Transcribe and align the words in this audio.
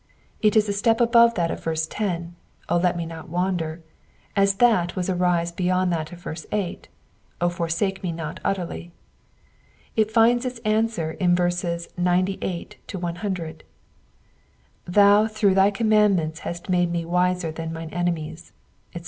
It 0.41 0.55
is 0.55 0.67
a 0.67 0.73
step 0.73 0.97
abo^'e 0.97 1.35
that 1.35 1.51
of 1.51 1.63
verse 1.63 1.85
10, 1.85 2.35
*' 2.51 2.69
O 2.69 2.77
let 2.77 2.97
me 2.97 3.05
not 3.05 3.29
wander," 3.29 3.83
as 4.35 4.55
that 4.55 4.95
was 4.95 5.09
a 5.09 5.15
rise 5.15 5.51
beyond 5.51 5.93
that 5.93 6.11
of 6.11 6.25
8, 6.25 6.35
'^ 6.51 6.85
O 7.39 7.49
forsake 7.49 8.01
me 8.01 8.11
not 8.11 8.39
utterly.*' 8.43 8.91
It 9.95 10.09
finds 10.09 10.43
its 10.43 10.57
answer 10.65 11.11
in 11.11 11.35
verses 11.35 11.87
98— 11.97 12.77
100:'' 12.91 13.63
Thou 14.97 15.27
through 15.27 15.53
thy 15.53 15.69
commandments 15.69 16.39
hast 16.39 16.67
made 16.67 16.89
me 16.91 17.05
wiser 17.05 17.51
than 17.51 17.71
mine 17.71 17.91
enemies," 17.91 18.53
etc. 18.95 18.99